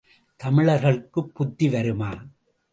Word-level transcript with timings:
தமிழர்களுக்குப் 0.37 1.35
புத்தி 1.35 1.69
வருமா? 1.69 2.11